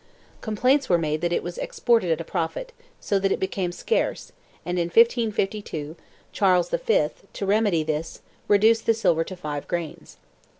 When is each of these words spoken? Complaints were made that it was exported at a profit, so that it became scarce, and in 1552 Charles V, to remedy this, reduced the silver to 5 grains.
Complaints 0.41 0.89
were 0.89 0.97
made 0.97 1.21
that 1.21 1.31
it 1.31 1.43
was 1.43 1.59
exported 1.59 2.09
at 2.09 2.19
a 2.19 2.23
profit, 2.23 2.71
so 2.99 3.19
that 3.19 3.31
it 3.31 3.39
became 3.39 3.71
scarce, 3.71 4.31
and 4.65 4.79
in 4.79 4.85
1552 4.87 5.95
Charles 6.31 6.71
V, 6.71 7.09
to 7.33 7.45
remedy 7.45 7.83
this, 7.83 8.21
reduced 8.47 8.87
the 8.87 8.95
silver 8.95 9.23
to 9.23 9.35
5 9.35 9.67
grains. 9.67 10.17